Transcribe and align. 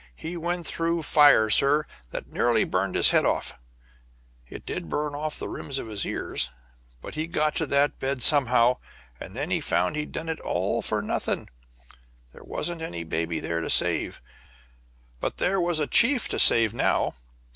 He 0.15 0.35
went 0.35 0.65
through 0.65 1.03
fire, 1.03 1.51
sir, 1.51 1.85
that 2.09 2.31
nearly 2.33 2.63
burned 2.63 2.95
his 2.95 3.11
head 3.11 3.23
off 3.23 3.53
it 4.47 4.65
did 4.65 4.89
burn 4.89 5.13
off 5.13 5.37
the 5.37 5.47
rims 5.47 5.77
of 5.77 5.85
his 5.89 6.07
ears 6.07 6.49
but 7.03 7.13
he 7.13 7.27
got 7.27 7.53
to 7.57 7.67
that 7.67 7.99
bed 7.99 8.23
somehow, 8.23 8.77
and 9.19 9.35
then 9.35 9.51
he 9.51 9.61
found 9.61 9.95
he'd 9.95 10.11
done 10.11 10.27
it 10.27 10.39
all 10.39 10.81
for 10.81 11.03
nothing. 11.03 11.47
There 12.33 12.43
wasn't 12.43 12.81
any 12.81 13.03
baby 13.03 13.39
there 13.39 13.61
to 13.61 13.69
save. 13.69 14.23
"But 15.19 15.37
there 15.37 15.61
was 15.61 15.79
a 15.79 15.85
chief 15.85 16.27
to 16.29 16.39
save 16.39 16.73
now. 16.73 17.13